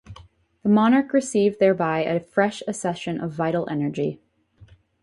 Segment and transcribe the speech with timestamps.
[0.63, 4.19] The monarch received thereby a fresh accession of vital energy.